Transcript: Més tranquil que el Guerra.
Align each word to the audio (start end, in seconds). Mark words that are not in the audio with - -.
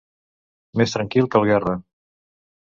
Més 0.81 0.95
tranquil 0.95 1.29
que 1.35 1.39
el 1.43 1.47
Guerra. 1.51 1.77